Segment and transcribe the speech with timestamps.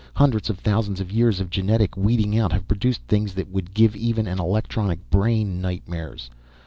[0.15, 3.95] Hundreds of thousands of years of genetic weeding out have produced things that would give
[3.95, 6.27] even an electronic brain nightmares.